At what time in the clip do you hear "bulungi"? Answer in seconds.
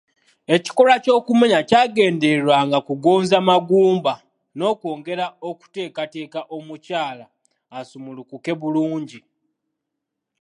8.61-9.19